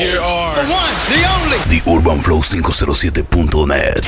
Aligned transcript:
Here 0.00 0.16
are 0.18 0.54
the 0.56 0.64
one, 0.72 0.94
the 1.12 1.20
only. 1.36 1.60
The 1.68 1.84
UrbanFlow507.net. 1.84 4.00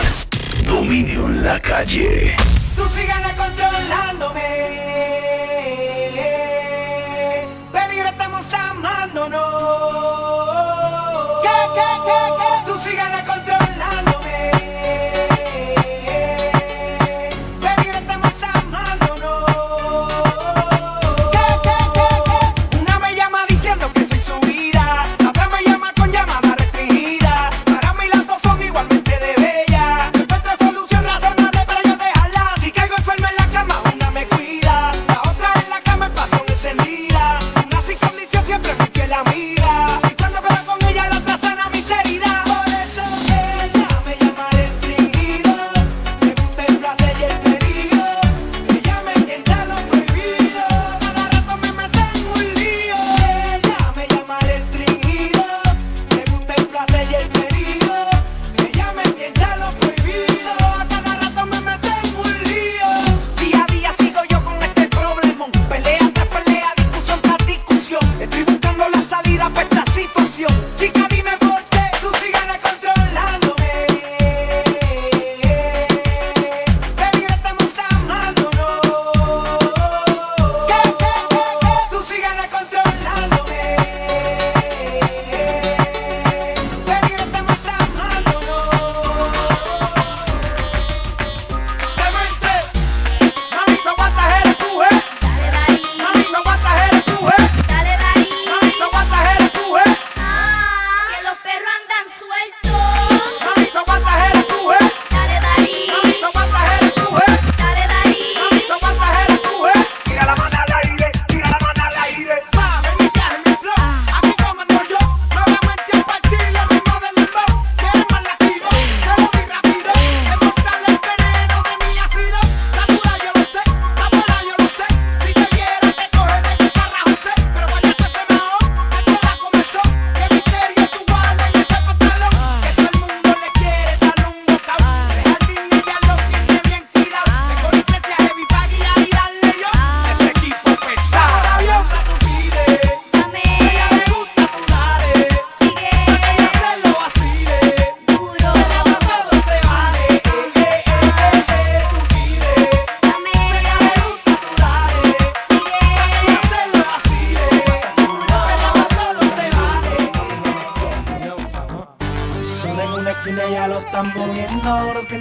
Dominio 0.67 1.27
en 1.27 1.45
la 1.45 1.61
calle. 1.61 2.35
Tú 2.75 2.89
sigan 2.89 3.23
controlándome. 3.37 4.41
Peligro 7.71 8.09
estamos 8.09 8.55
amándonos. 8.55 9.43
¿Qué, 11.43 11.49
qué, 11.75 11.89
qué, 12.07 12.21
qué? 12.39 12.72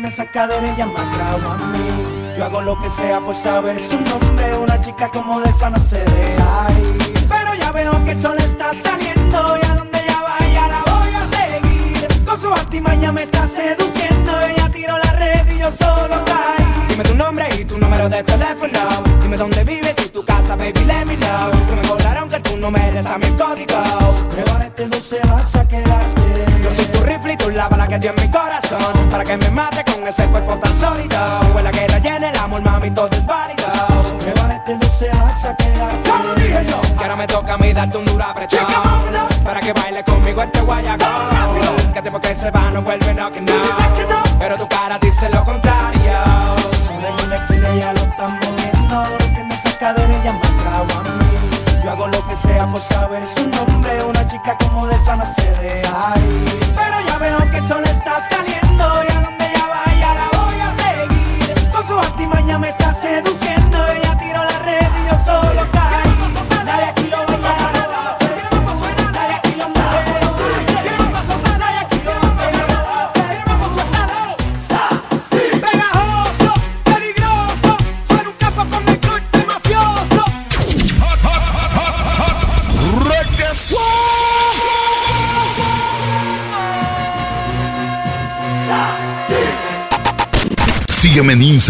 tiene 0.01 0.15
sacadera, 0.15 0.75
llama 0.75 0.99
a 0.99 1.57
mí. 1.67 2.35
Yo 2.35 2.45
hago 2.45 2.61
lo 2.61 2.79
que 2.79 2.89
sea 2.89 3.19
por 3.19 3.35
saber 3.35 3.79
su 3.79 3.99
nombre, 4.01 4.57
una 4.57 4.81
chica 4.81 5.09
como 5.09 5.39
de 5.41 5.49
esa 5.49 5.69
no 5.69 5.79
se 5.79 5.99
de 5.99 6.37
ahí. 6.41 6.97
Pero 7.29 7.53
ya 7.53 7.71
veo 7.71 8.03
que 8.03 8.11
el 8.11 8.21
sol 8.21 8.35
está 8.39 8.71
saliendo 8.83 9.57
y 9.61 9.65
a 9.65 9.75
donde 9.75 9.99
ella 9.99 10.21
vaya 10.23 10.67
la 10.69 10.83
voy 10.91 11.13
a 11.13 11.27
seguir. 11.29 12.25
Con 12.25 12.39
su 12.39 12.51
artimaña 12.51 13.11
me 13.11 13.23
está 13.23 13.47
seduciendo, 13.47 14.41
ella 14.41 14.69
tiró 14.73 14.97
la 14.97 15.13
red 15.13 15.51
y 15.53 15.59
yo 15.59 15.71
solo 15.71 16.15
caí. 16.25 16.65
Dime 16.89 17.03
tu 17.03 17.15
nombre 17.15 17.47
y 17.59 17.65
tu 17.65 17.77
número 17.77 18.09
de 18.09 18.23
teléfono, 18.23 18.79
dime 19.21 19.37
dónde 19.37 19.63
vives 19.63 19.95
y 20.03 20.09
tu 20.09 20.25
casa, 20.25 20.55
baby, 20.55 20.83
let 20.85 21.05
me 21.05 21.15
know. 21.17 21.51
Que 21.67 21.75
me 21.75 21.87
cobraron 21.87 22.27
que 22.27 22.39
tú 22.39 22.57
no 22.57 22.71
mereces 22.71 23.05
a 23.05 23.19
mi 23.19 23.29
código. 23.37 23.83
Prueba 24.31 24.65
este 24.65 24.87
dulce, 24.87 25.19
vas 25.27 25.55
a 25.55 25.67
quedarte 25.67 26.30
soy 26.75 26.85
tu 26.85 26.99
rifle 27.03 27.33
y 27.33 27.37
tú 27.37 27.49
la 27.49 27.67
bala 27.67 27.87
que 27.87 27.99
dio 27.99 28.11
en 28.11 28.21
mi 28.21 28.29
corazón. 28.29 29.09
Para 29.09 29.23
que 29.23 29.37
me 29.37 29.49
mate 29.49 29.83
con 29.83 30.07
ese 30.07 30.25
cuerpo 30.27 30.57
tan 30.57 30.79
sólido. 30.79 31.17
Huela 31.53 31.71
que 31.71 31.87
rellena 31.87 32.29
el 32.29 32.37
amor, 32.37 32.61
mami, 32.61 32.91
todo 32.91 33.09
es 33.11 33.25
válido. 33.25 33.67
Si 34.19 34.25
me 34.25 34.33
vale, 34.33 34.61
no 34.67 34.87
se 34.93 35.09
hace 35.09 35.55
quedar. 35.57 35.91
Como 36.03 36.33
dije 36.35 36.65
yo. 36.67 36.81
Que 36.97 37.03
ahora 37.03 37.15
me 37.15 37.27
toca 37.27 37.53
a 37.53 37.57
mí 37.57 37.73
darte 37.73 37.97
un 37.97 38.05
duro 38.05 38.23
apretón. 38.23 38.65
Para 39.43 39.59
que 39.59 39.73
baile 39.73 40.03
conmigo 40.03 40.41
este 40.41 40.61
guayacón. 40.61 41.93
Que 41.93 42.01
tiempo 42.01 42.19
que 42.21 42.35
se 42.35 42.51
va 42.51 42.71
no 42.71 42.81
vuelve, 42.81 43.13
no, 43.13 43.29
que 43.29 43.41
no. 43.41 43.53
Pero 44.39 44.55
tu 44.57 44.67
cara 44.67 44.97
dice 44.99 45.29
lo 45.29 45.43
contrario. 45.43 46.13
Solo 46.85 47.07
en 47.07 47.25
una 47.25 47.35
esquina 47.35 47.75
ya 47.75 47.93
lo 47.93 48.01
están 48.01 48.39
moviendo. 48.39 49.03
Que 49.19 49.41
en 49.41 49.51
esa 49.51 49.77
cadera 49.77 50.23
ya 50.23 50.33
me 50.33 50.39
trago 50.39 50.99
a 50.99 51.03
mí. 51.03 51.83
Yo 51.83 51.91
hago 51.91 52.07
lo 52.07 52.27
que 52.27 52.35
sea 52.35 52.67
por 52.67 52.81
saber 52.81 53.23
su 53.27 53.50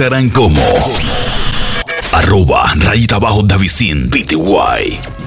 Instagram 0.01 0.31
como 0.31 0.59
arroba 2.11 2.73
rayita 2.75 3.17
abajo 3.17 3.43
Davisin 3.43 4.09
BTY. 4.09 5.20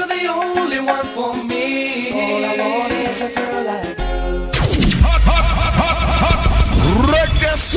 you're 0.00 0.08
the 0.08 0.26
only 0.28 0.80
one 0.80 1.04
for 1.04 1.34
me. 1.44 2.10
All 2.12 2.44
I 2.44 2.56
want 2.56 2.92
is 2.92 3.20
a 3.20 3.28
girl 3.34 3.64
like 3.70 3.88
you. 3.88 4.96
Hot, 5.04 5.20
hot, 5.28 5.44
hot, 5.58 5.74
hot, 5.80 5.96
hot, 6.08 6.20
hot. 6.24 6.40
This 7.40 7.74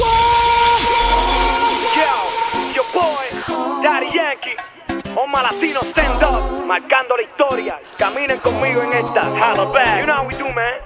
Yo, 1.99 2.13
your 2.77 2.87
boy, 2.95 3.25
Daddy 3.83 4.09
Yankee. 4.15 4.55
All 5.17 5.27
my 5.27 5.43
Latinos 5.43 5.87
stand 5.91 6.23
up, 6.23 6.65
marcando 6.65 7.15
la 7.17 7.23
historia. 7.23 7.81
Caminen 7.97 8.39
conmigo 8.39 8.83
en 8.83 8.93
esta. 8.93 9.23
Holla 9.41 9.65
back. 9.73 9.99
You 9.99 10.07
know 10.07 10.13
how 10.13 10.27
we 10.27 10.35
do, 10.35 10.49
man. 10.53 10.79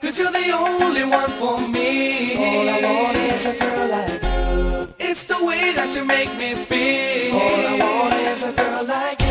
Cause 0.00 0.18
you're 0.18 0.30
the 0.30 0.52
only 0.52 1.04
one 1.04 1.30
for 1.30 1.58
me. 1.60 2.36
All 2.36 2.68
I 2.68 2.80
want 2.80 3.16
is 3.16 3.46
a 3.46 3.54
girl 3.58 3.88
like 3.88 4.22
you. 4.22 4.94
It's 5.00 5.24
the 5.24 5.44
way 5.44 5.72
that 5.74 5.96
you 5.96 6.04
make 6.04 6.32
me 6.38 6.54
feel. 6.54 7.34
All 7.34 7.66
I 7.66 7.74
want 7.80 8.14
is 8.14 8.44
a 8.44 8.52
girl 8.52 8.84
like 8.84 9.20
you. 9.20 9.23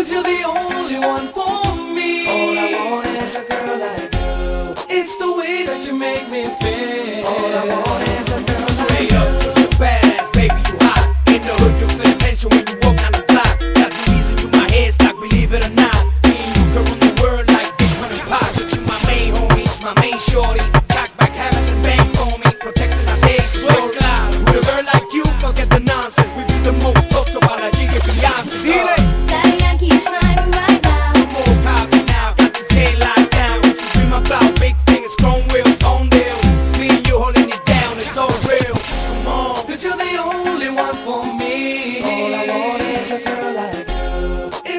Cause 0.00 0.10
you're 0.10 0.22
the 0.22 0.42
only 0.44 0.98
one 0.98 1.28
for 1.28 1.76
me. 1.76 2.26
All 2.26 2.58
I 2.58 2.90
want 2.90 3.06
is 3.18 3.36
a 3.36 3.44
girl 3.46 3.78
like 3.78 4.14
you. 4.14 4.96
It's 4.98 5.14
the 5.18 5.30
way 5.36 5.66
that 5.66 5.86
you 5.86 5.92
make 5.92 6.26
me 6.30 6.44
feel. 6.58 7.26
All 7.26 7.54
I 7.54 7.66
want 7.68 8.09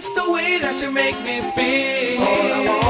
It's 0.03 0.09
the 0.15 0.31
way 0.31 0.57
that 0.57 0.81
you 0.81 0.89
make 0.89 1.15
me 1.21 1.41
feel. 1.51 2.80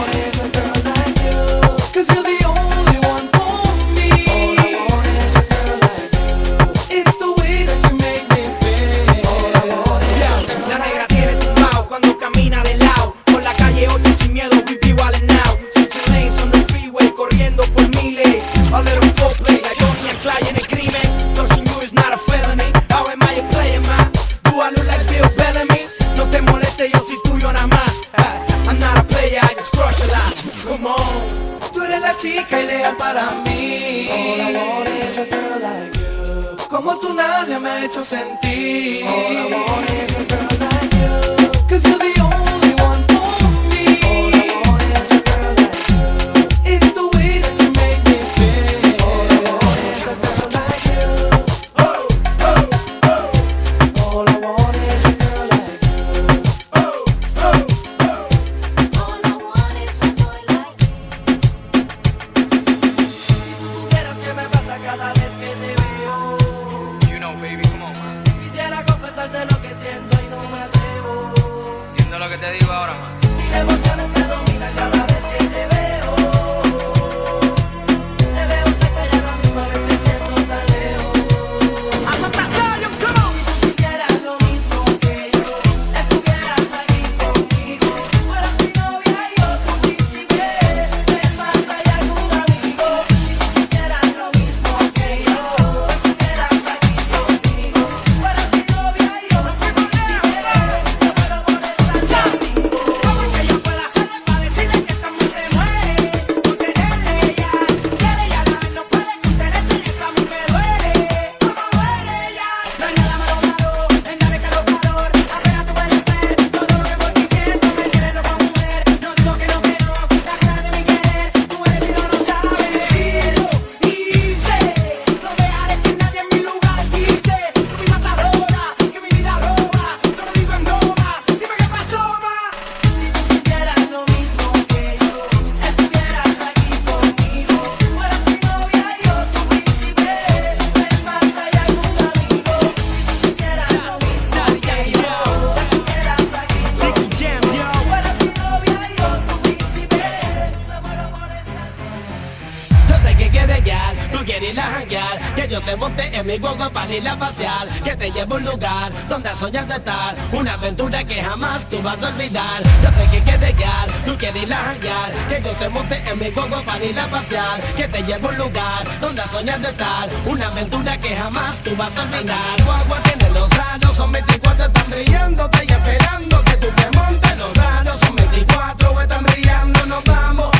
quieres 153.31 153.63
guiar, 153.63 153.95
tú 154.11 154.23
quieres 154.25 154.53
ir 154.53 154.59
a 154.59 154.63
janguear 154.63 155.35
Que 155.35 155.47
yo 155.47 155.61
te 155.61 155.75
monte 155.75 156.15
en 156.15 156.25
mi 156.25 156.37
guagua 156.37 156.69
para 156.69 156.93
ir 156.93 157.07
a 157.07 157.17
pasear. 157.17 157.67
Que 157.83 157.95
te 157.95 158.11
llevo 158.11 158.35
un 158.35 158.43
lugar 158.43 158.91
donde 159.07 159.29
has 159.29 159.37
soñado 159.37 159.73
estar. 159.73 160.15
Una 160.31 160.53
aventura 160.53 161.03
que 161.03 161.23
jamás 161.23 161.67
tú 161.69 161.81
vas 161.81 162.01
a 162.03 162.09
olvidar. 162.09 162.61
Yo 162.83 162.89
sé 162.91 163.09
que 163.11 163.23
quieres 163.23 163.57
guiar, 163.57 163.87
tú 164.05 164.17
quieres 164.17 164.43
ir 164.43 164.53
a 164.53 164.57
janguear 164.57 165.11
Que 165.29 165.41
yo 165.41 165.51
te 165.53 165.69
monte 165.69 166.01
en 166.09 166.19
mi 166.19 166.29
guagua 166.29 166.61
para 166.61 166.83
ir 166.83 166.99
a 166.99 167.07
pasear. 167.07 167.61
Que 167.75 167.87
te 167.87 168.03
llevo 168.03 168.29
un 168.29 168.37
lugar 168.37 168.99
donde 168.99 169.21
has 169.21 169.31
soñado 169.31 169.67
estar. 169.67 170.09
Una 170.25 170.47
aventura 170.47 170.97
que 170.97 171.15
jamás 171.15 171.55
tú 171.63 171.75
vas 171.75 171.97
a 171.97 172.03
olvidar. 172.03 172.63
Guagua 172.65 173.01
tiene 173.03 173.29
los 173.31 173.51
años, 173.51 173.95
son 173.95 174.11
24, 174.11 174.65
están 174.65 174.89
brillándote 174.89 175.65
y 175.65 175.71
esperando 175.71 176.43
que 176.43 176.57
tú 176.57 176.67
te 176.75 176.97
montes. 176.97 177.37
Los 177.37 177.57
años 177.57 177.99
son 177.99 178.15
24, 178.15 179.01
están 179.01 179.23
brillando, 179.23 179.85
nos 179.85 180.03
vamos 180.03 180.50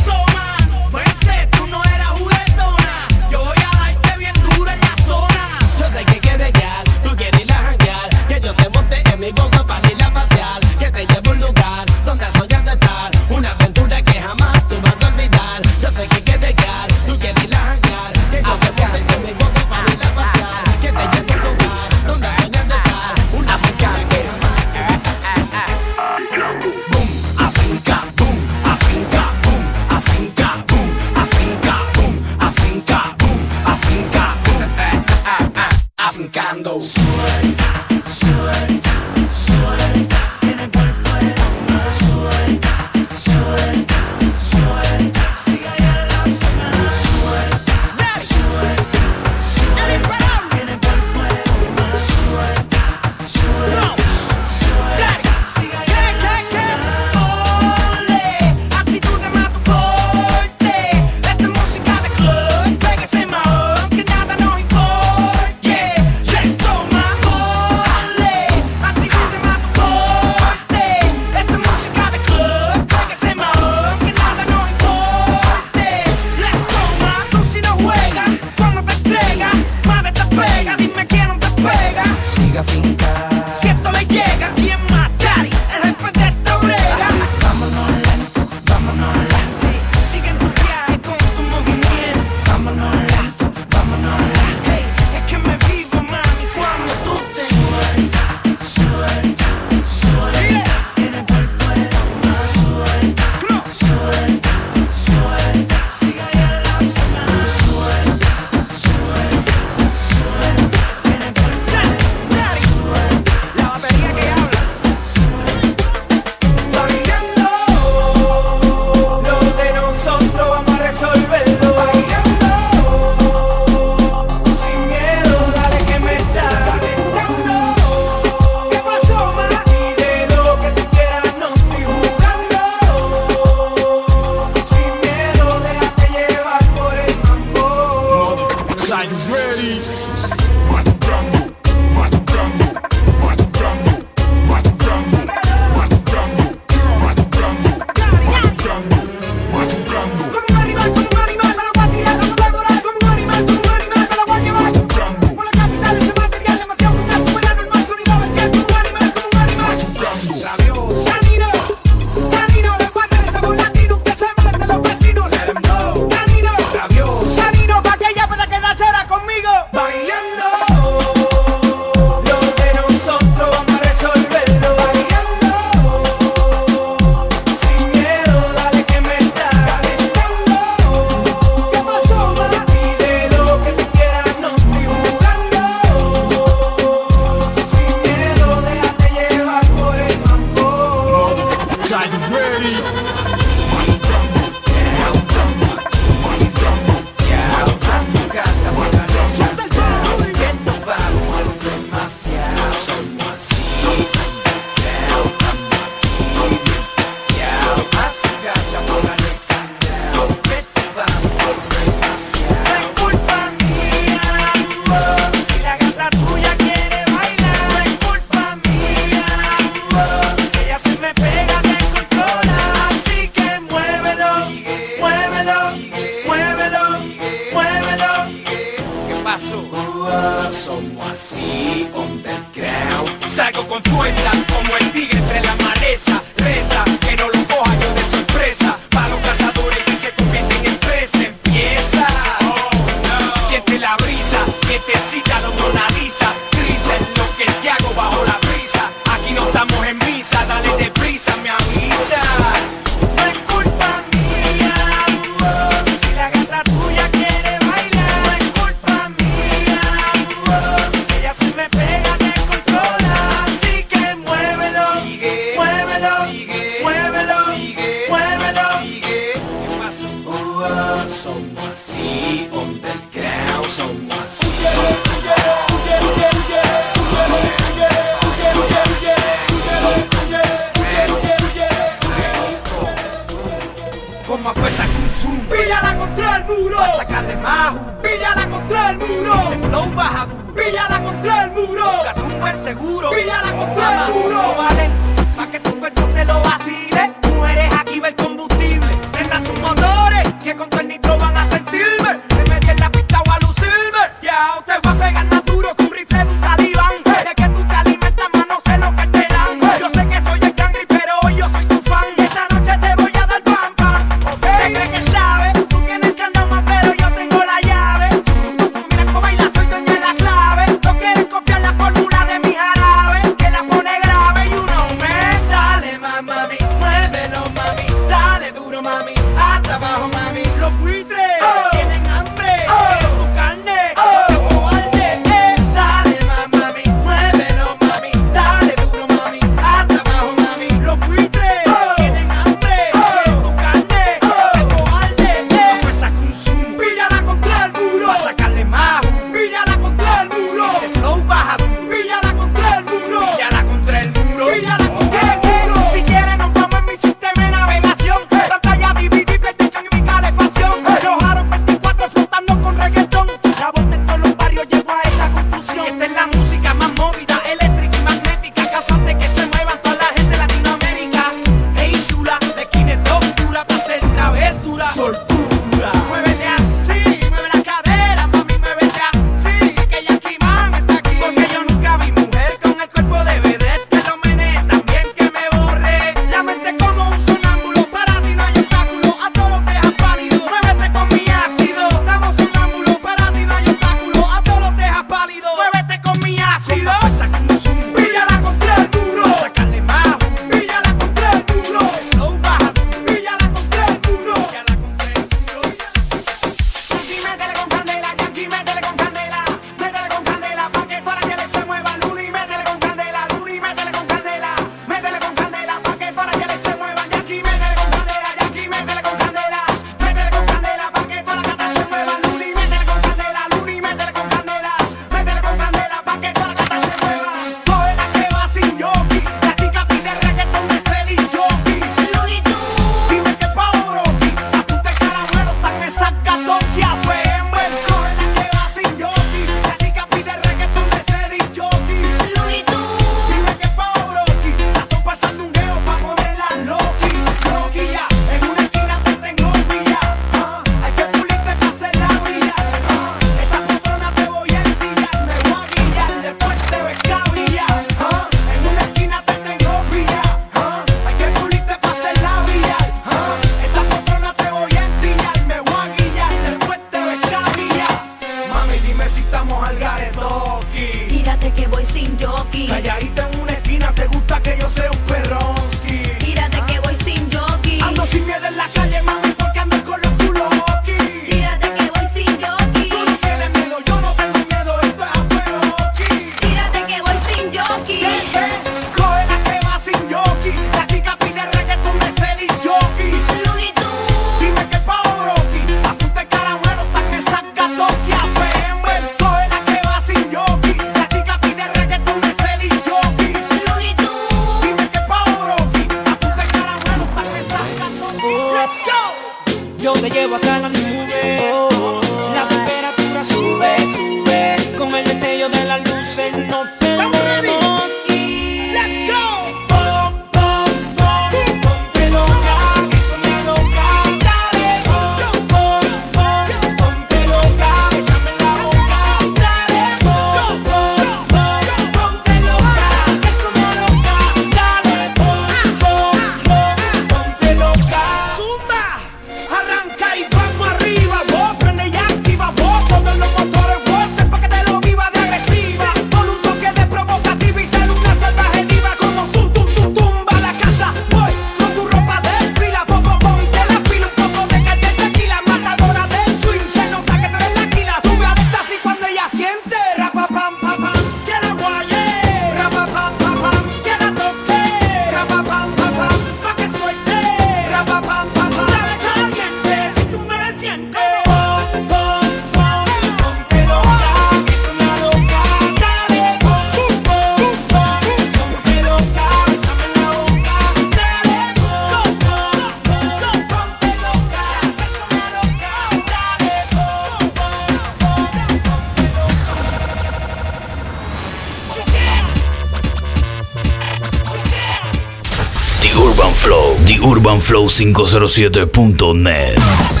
flow507.net. 597.51 600.00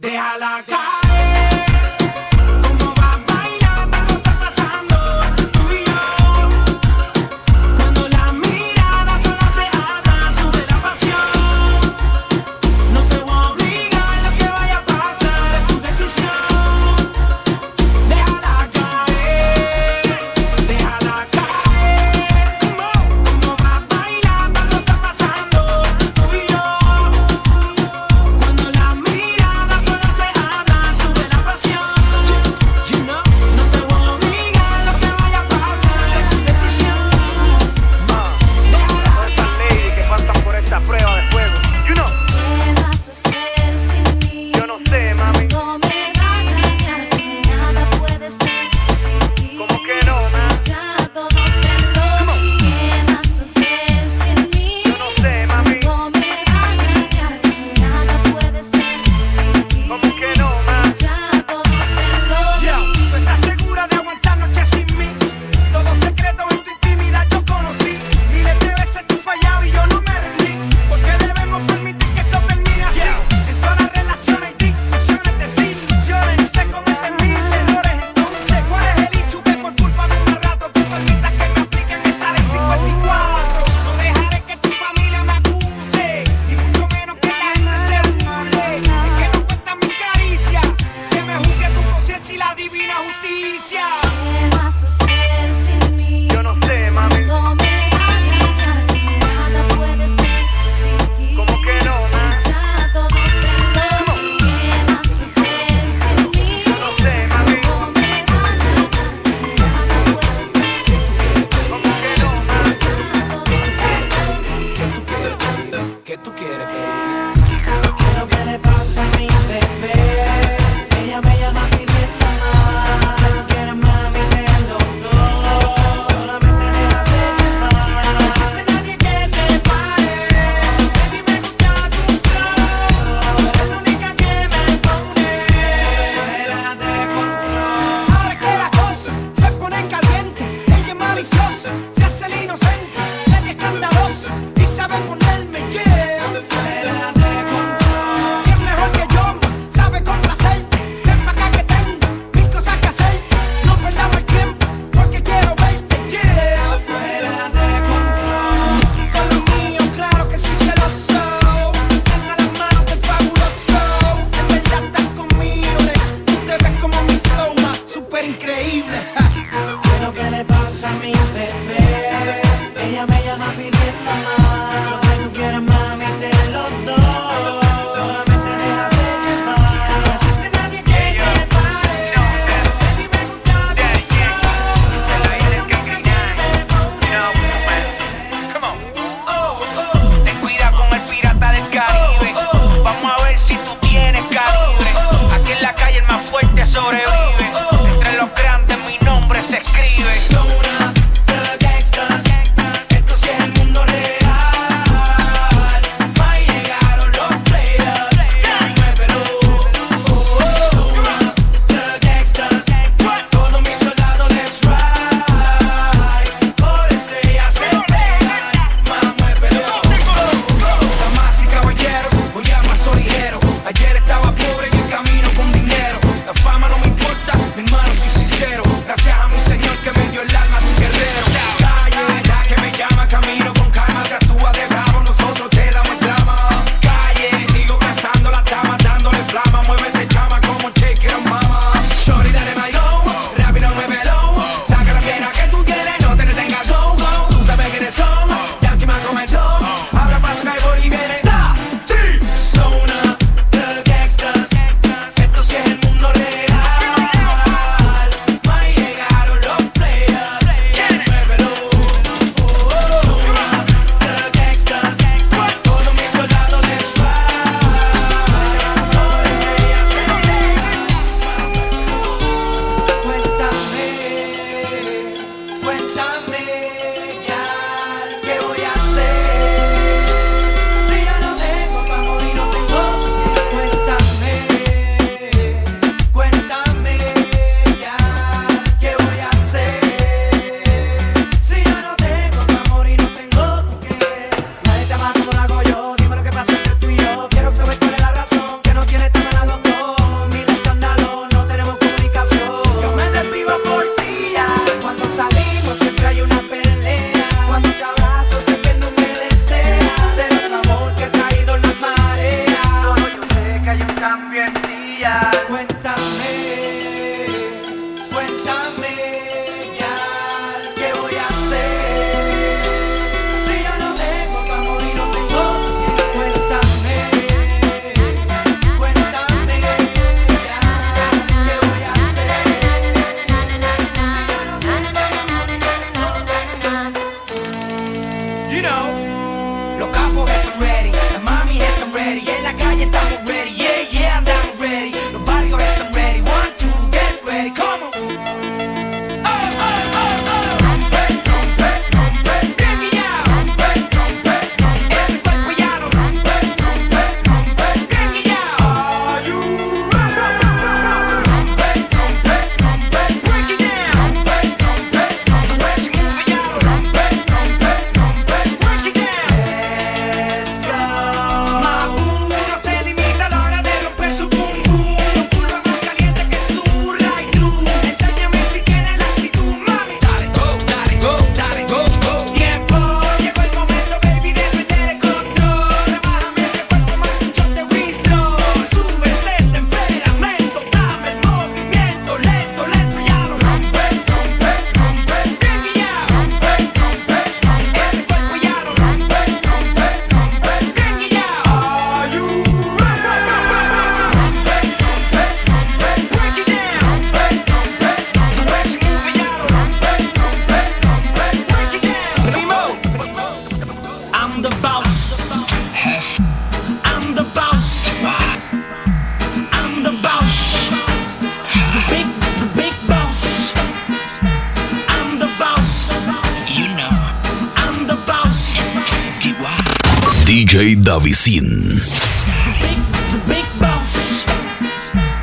Déjala 0.00 0.62
caer. 0.64 1.07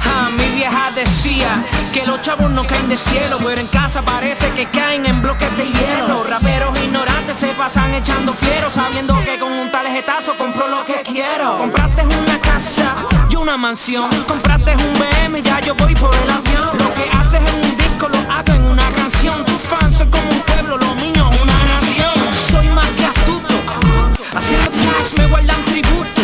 Ah, 0.03 0.29
mi 0.37 0.55
vieja 0.55 0.91
decía 0.95 1.63
que 1.91 2.05
los 2.05 2.21
chavos 2.21 2.49
no 2.51 2.65
caen 2.65 2.87
de 2.87 2.95
cielo, 2.95 3.37
pero 3.43 3.59
en 3.59 3.67
casa 3.67 4.01
parece 4.01 4.49
que 4.51 4.65
caen 4.67 5.05
en 5.05 5.21
bloques 5.21 5.49
de 5.57 5.65
hielo. 5.65 6.23
Raperos 6.23 6.77
ignorantes 6.83 7.37
se 7.37 7.47
pasan 7.47 7.93
echando 7.93 8.33
fieros, 8.33 8.73
sabiendo 8.73 9.13
que 9.23 9.37
con 9.37 9.51
un 9.51 9.69
tarjetazo 9.71 10.35
compro 10.37 10.67
lo 10.67 10.85
que 10.85 11.01
quiero. 11.03 11.57
Compraste 11.57 12.03
una 12.05 12.39
casa 12.39 12.95
y 13.29 13.35
una 13.35 13.57
mansión, 13.57 14.09
compraste 14.27 14.75
un 14.75 14.93
BM, 14.93 15.41
ya 15.41 15.59
yo 15.59 15.75
voy 15.75 15.93
por 15.95 16.15
el 16.15 16.29
avión. 16.29 16.77
Lo 16.77 16.93
que 16.93 17.09
haces 17.09 17.41
en 17.41 17.55
un 17.63 17.77
disco 17.77 18.07
lo 18.07 18.19
hago 18.31 18.53
en 18.53 18.63
una 18.63 18.89
canción. 18.91 19.43
Tus 19.45 19.61
fans 19.61 19.97
son 19.97 20.09
como 20.09 20.29
un 20.29 20.39
pueblo, 20.41 20.77
lo 20.77 20.95
mío 20.95 21.29
una 21.41 21.57
nación. 21.65 22.33
Soy 22.33 22.67
más 22.69 22.87
que 22.97 23.05
astuto, 23.05 23.53
cash 25.05 25.17
me 25.17 25.27
guardan 25.27 25.65
tributo. 25.65 26.21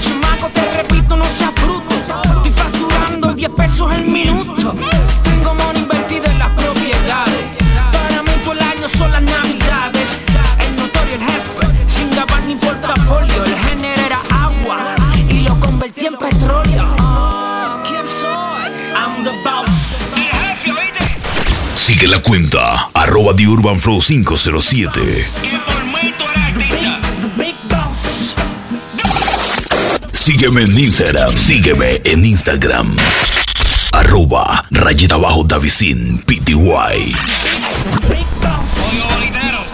Chamaco, 0.00 0.48
te 0.52 0.70
repito, 0.76 1.16
no 1.16 1.24
seas 1.24 1.54
bruto. 1.54 1.94
Estoy 1.94 2.52
facturando 2.52 3.34
10 3.34 3.50
pesos 3.50 3.92
el 3.92 4.04
minuto. 4.04 4.74
Tengo 5.22 5.54
money 5.54 5.82
invertido 5.82 6.24
en 6.26 6.38
las 6.38 6.50
propiedades. 6.50 7.44
Para 7.92 8.22
mí 8.22 8.30
todo 8.42 8.52
el 8.52 8.60
año 8.60 8.88
son 8.88 9.12
las 9.12 9.22
navidades. 9.22 10.18
El 10.66 10.76
notorio, 10.76 11.14
el 11.14 11.20
jefe, 11.20 11.88
sin 11.88 12.10
grabar 12.10 12.42
ni 12.44 12.54
portafolio. 12.56 13.44
El 13.44 13.58
género 13.58 14.02
era 14.06 14.20
agua 14.30 14.94
y 15.28 15.40
lo 15.40 15.58
convertí 15.60 16.06
en 16.06 16.16
petróleo. 16.16 16.94
Ah, 16.98 17.82
¿Quién 17.86 18.06
soy? 18.06 18.70
I'm 18.94 19.24
the 19.24 19.30
boss. 19.44 19.70
Sigue 21.74 22.06
la 22.06 22.20
cuenta, 22.20 22.88
arroba 22.94 23.34
The 23.34 23.46
Urban 23.46 23.80
Flow 23.80 24.00
507. 24.00 25.69
Sígueme 30.30 30.62
en 30.62 30.78
Instagram, 30.78 31.36
sígueme 31.36 32.00
en 32.04 32.24
Instagram. 32.24 32.96
Arroba 33.90 34.64
rayita 34.70 35.16
bajo 35.16 35.42
Davisin 35.42 36.22
PTY. 36.24 37.12
Big 38.08 38.28
boss. 38.38 38.70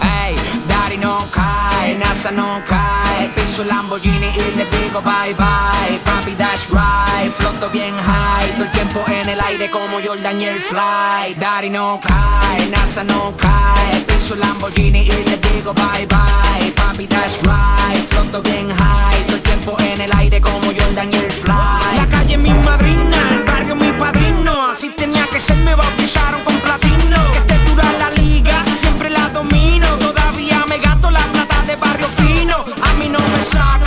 Ey, 0.01 0.35
Daddy 0.67 0.97
no 0.97 1.29
cae, 1.31 1.95
NASA 1.99 2.31
no 2.31 2.63
cae 2.67 3.29
Piso 3.35 3.63
Lamborghini 3.63 4.29
y 4.33 4.57
le 4.57 4.65
digo 4.65 4.99
bye 5.03 5.35
bye 5.35 5.99
Papi, 6.03 6.33
that's 6.35 6.67
right 6.71 7.31
Floto 7.37 7.69
bien 7.69 7.93
high 7.93 8.49
Todo 8.53 8.63
el 8.63 8.71
tiempo 8.71 9.03
en 9.07 9.29
el 9.29 9.39
aire 9.39 9.69
como 9.69 10.01
Jordan 10.03 10.41
y 10.41 10.45
el 10.45 10.59
fly 10.59 11.35
Daddy 11.39 11.69
no 11.69 12.01
cae, 12.01 12.67
NASA 12.71 13.03
no 13.03 13.35
cae 13.37 14.16
Piso 14.27 14.35
Lamborghini 14.35 15.03
y 15.03 15.23
le 15.23 15.37
digo 15.37 15.73
bye 15.73 16.05
bye. 16.05 16.69
Papi, 16.75 17.07
that's 17.07 17.39
right. 17.43 17.97
Floto 18.09 18.41
bien 18.41 18.67
high. 18.75 19.23
Todo 19.25 19.37
el 19.37 19.41
tiempo 19.41 19.77
en 19.79 20.01
el 20.01 20.11
aire 20.17 20.41
como 20.41 20.65
Jordan 20.65 21.13
y 21.13 21.15
el 21.15 21.31
fly. 21.31 21.95
La 21.95 22.05
calle 22.09 22.37
mi 22.37 22.49
madrina, 22.49 23.19
el 23.31 23.43
barrio 23.45 23.77
mi 23.77 23.89
padrino. 23.93 24.71
Así 24.71 24.89
tenía 24.89 25.25
que 25.27 25.39
ser, 25.39 25.55
me 25.63 25.73
bautizaron 25.75 26.41
con 26.41 26.55
platino. 26.59 27.15
Que 27.31 27.39
te 27.47 27.57
dura 27.69 27.85
la 27.99 28.11
liga, 28.21 28.65
siempre 28.65 29.09
la 29.09 29.29
domino. 29.29 29.87
Todavía 29.97 30.65
me 30.67 30.77
gasto 30.79 31.09
la 31.09 31.25
plata 31.31 31.63
de 31.65 31.77
barrio 31.77 32.07
fino. 32.09 32.65
A 32.83 32.93
mí 32.99 33.07
no 33.07 33.19
me 33.19 33.41
saca, 33.45 33.86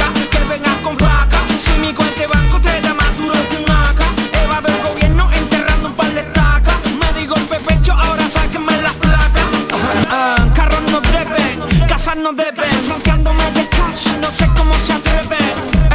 no 12.23 12.33
deben 12.33 12.71
Fronteándome 12.85 13.51
de 13.53 13.68
cash, 13.68 14.07
no 14.21 14.31
sé 14.31 14.49
cómo 14.57 14.75
se 14.75 14.93
atreven 14.93 15.39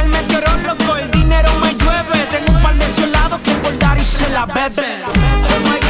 El 0.02 0.08
meteorólogo, 0.08 0.96
el 0.96 1.10
dinero 1.10 1.48
me 1.60 1.72
llueve. 1.74 2.18
Tengo 2.30 2.52
un 2.52 2.62
par 2.62 2.74
de 2.74 2.88
soldados 2.88 3.40
que 3.40 3.52
por 3.52 3.78
dar 3.78 3.98
y 3.98 4.04
se 4.04 4.28
la 4.30 4.46
beben 4.46 5.02
Oh 5.04 5.85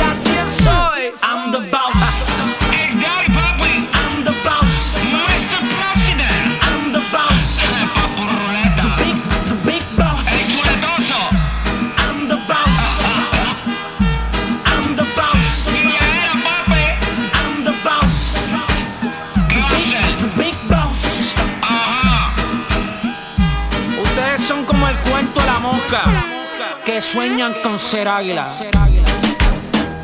sueñan 27.00 27.54
con 27.62 27.78
ser 27.78 28.08
águila. 28.08 28.46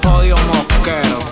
Jodido 0.03 0.36
mosquero. 0.36 1.32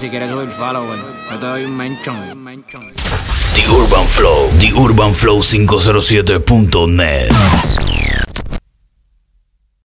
Si 0.00 0.08
quieres 0.08 0.30
subir 0.30 0.48
follower, 0.48 0.98
yo 1.30 1.38
te 1.38 1.44
doy 1.44 1.64
un 1.64 1.76
mention. 1.76 2.16
The 3.52 3.66
Urban 3.68 4.06
Flow, 4.06 4.48
The 4.58 4.72
Urban 4.74 5.14
Flow 5.14 5.42
507.net. 5.42 7.79